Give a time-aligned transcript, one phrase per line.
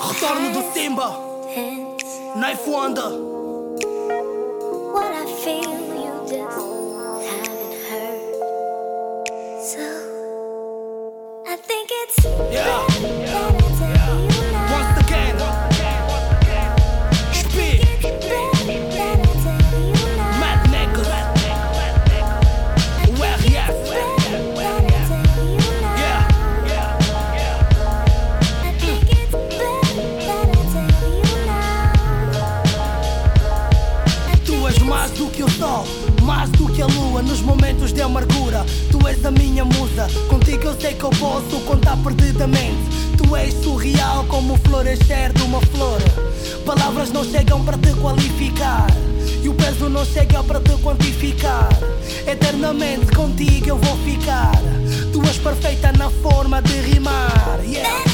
[0.00, 1.16] Retorno do Simba,
[2.36, 3.10] Knife Wonder.
[4.92, 6.58] What I feel you just
[7.30, 8.34] haven't heard.
[9.62, 9.84] So
[11.46, 12.73] I think it's Yeah.
[35.74, 35.86] Sol,
[36.22, 38.64] mais do que a lua nos momentos de amargura.
[38.90, 42.84] Tu és a minha musa, contigo eu sei que eu posso contar perdidamente.
[43.16, 46.00] Tu és surreal como o florescer de uma flor.
[46.64, 48.86] Palavras não chegam para te qualificar.
[49.42, 51.68] E o peso não chega para te quantificar.
[52.26, 54.52] Eternamente contigo eu vou ficar.
[55.12, 57.60] Tu és perfeita na forma de rimar.
[57.64, 58.13] Yeah.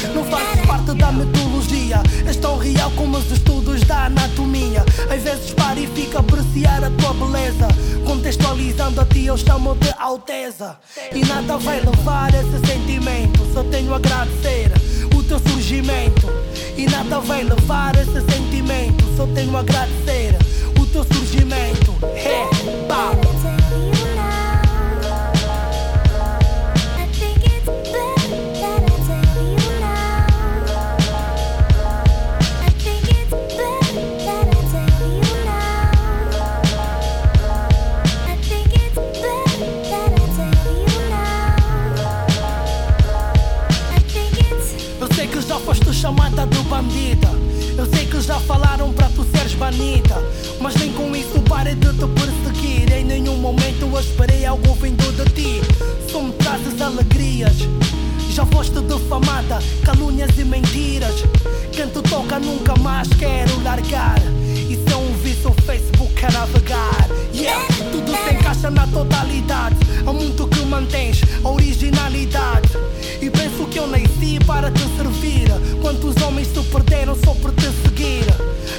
[5.21, 7.67] Vezes para e fica a apreciar a tua beleza.
[8.05, 10.77] Contextualizando a ti, eu chamo de Alteza.
[11.13, 13.39] E nada vai levar esse sentimento.
[13.53, 14.71] Só tenho a agradecer
[15.15, 16.27] o teu surgimento.
[16.77, 19.05] E nada vai levar esse sentimento.
[19.15, 20.40] Só tenho a agradecer
[46.91, 47.29] bandida.
[47.77, 50.15] Eu sei que já falaram para tu seres banida.
[50.59, 52.91] Mas nem com isso pare de te perseguir.
[52.93, 55.61] Em nenhum momento eu esperei algo vindo de ti.
[56.11, 57.55] Só me trazes alegrias.
[58.29, 61.23] Já foste defamada, calúnias e mentiras.
[61.71, 64.19] Quem te toca nunca mais quero largar.
[64.69, 67.09] Isso é um vício, o Facebook a navegar.
[67.33, 69.10] Yeah, tudo se encaixa na totalidade.
[74.45, 75.49] para te servir.
[75.81, 78.25] Quantos homens se perderam só por te seguir?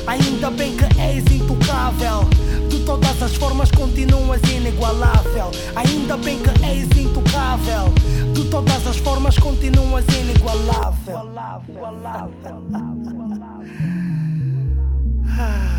[0.06, 2.28] Ainda bem que és intocável.
[2.68, 5.50] De todas as formas continuas inigualável.
[5.76, 7.92] Ainda bem que és intocável.
[8.34, 11.22] De todas as formas continuas inigualável.
[15.34, 15.71] Ah.